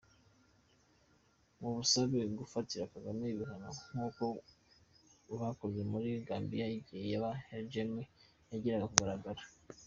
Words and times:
Mubasabe 1.59 2.19
gufatira 2.39 2.83
Kagame 2.93 3.23
ibihano 3.33 3.69
nkuko 3.91 4.25
bakoze 5.41 5.79
muri 5.91 6.09
Gambia 6.27 6.65
ighe 6.77 6.99
Yaya 7.11 7.59
Jammeh 7.71 8.07
yigiraga 8.49 8.87
kagaragara. 8.93 9.41